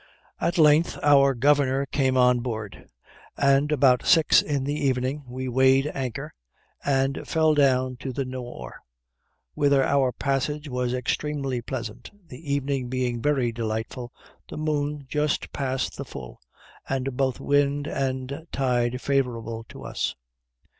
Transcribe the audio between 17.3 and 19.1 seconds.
wind and tide